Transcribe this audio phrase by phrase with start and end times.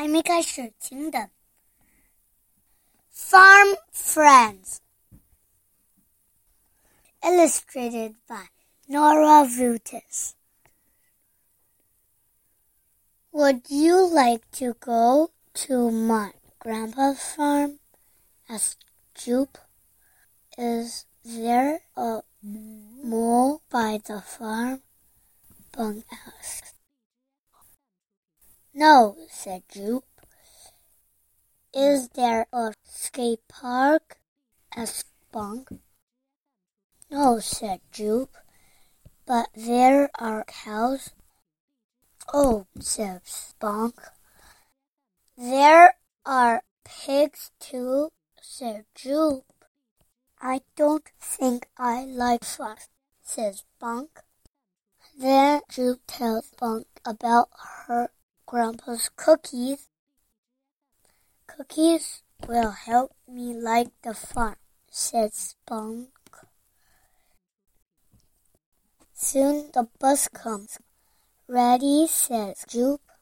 [0.00, 1.28] 还没开始，请等。
[3.12, 4.78] Farm Friends,
[7.20, 8.46] illustrated by
[8.86, 10.32] Nora Vutis.
[13.32, 15.32] Would you like to go
[15.66, 17.80] to my grandpa's farm?
[18.48, 18.78] asked
[19.14, 19.58] Jupe.
[20.56, 24.80] Is there a mole by the farm?
[25.74, 26.69] Bonk asked.
[28.80, 30.06] No, said Jupe.
[31.74, 34.18] Is there a skate park?
[34.74, 35.80] asked Bonk.
[37.10, 38.38] No, said Jupe,
[39.26, 41.10] but there are cows.
[42.32, 44.00] Oh, said Spunk.
[45.36, 48.08] There are pigs too,
[48.40, 49.52] said Jupe.
[50.40, 52.78] I don't think I like fun,
[53.22, 54.22] says Bonk.
[55.18, 57.50] Then Jupe tells Bonk about
[57.86, 58.08] her
[58.50, 59.86] grandpa's cookies.
[61.46, 64.56] Cookies will help me like the farm,
[64.90, 66.08] said Spunk.
[69.14, 70.80] Soon the bus comes.
[71.46, 73.12] Ready, says Jupe.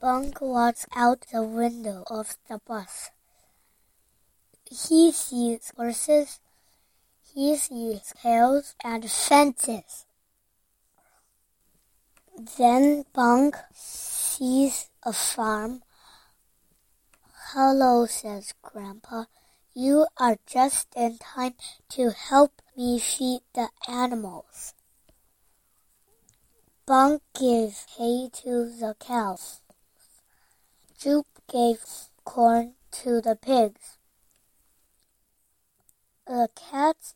[0.00, 3.10] Bonk walks out the window of the bus.
[4.70, 6.38] He sees horses.
[7.34, 10.05] He sees hills and fences.
[12.36, 15.82] Then Bonk sees a farm.
[17.52, 19.24] Hello, says Grandpa.
[19.72, 21.54] You are just in time
[21.90, 24.74] to help me feed the animals.
[26.86, 29.62] Bonk gave hay to the cows.
[30.98, 31.80] Jupe gave
[32.24, 33.96] corn to the pigs.
[36.26, 37.14] The cats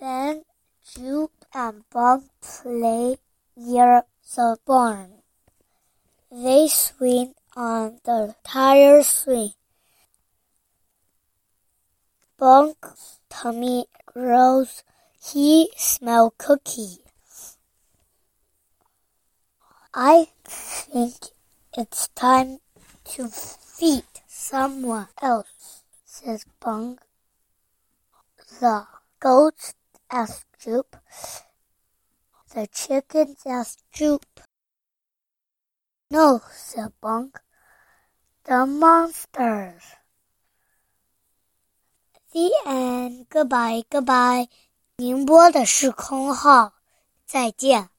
[0.00, 0.44] Then
[0.82, 3.18] Jupe and Bonk play
[3.54, 5.22] near the barn.
[6.30, 9.52] They swing on the tire swing.
[12.40, 14.82] Bonk's tummy grows.
[15.22, 17.00] He smell cookie.
[19.92, 21.16] I think
[21.76, 22.60] it's time
[23.12, 26.98] to feed someone else, says Bonk.
[28.60, 28.86] The
[29.18, 29.74] goats
[30.10, 30.96] asked Jupe.
[32.54, 34.40] The chickens asked Jupe.
[36.10, 37.36] No, said Bonk.
[38.44, 39.82] The monsters.
[42.32, 43.26] The end.
[43.28, 44.48] Goodbye, goodbye.
[44.98, 46.72] 宁波的时空号，
[47.26, 47.90] 再见。